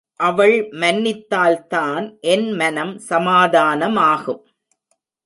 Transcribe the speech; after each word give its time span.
அவள் 0.19 0.55
மன்னித்தால் 0.73 1.67
தான் 1.67 2.05
என் 2.21 2.47
மனம் 2.51 2.93
சமாதானம 3.09 3.97
ஆகும்! 4.07 4.41